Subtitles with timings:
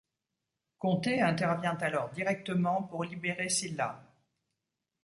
[0.79, 4.01] Conté intervient alors directement pour libérer Sylla.